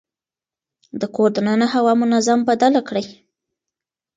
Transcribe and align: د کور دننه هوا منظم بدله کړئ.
د 0.99 1.03
کور 1.15 1.29
دننه 1.35 1.67
هوا 1.75 1.93
منظم 2.01 2.39
بدله 2.49 2.81
کړئ. 2.87 3.05